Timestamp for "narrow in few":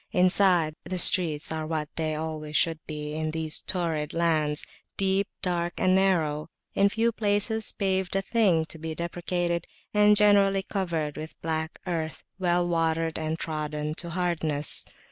5.93-7.11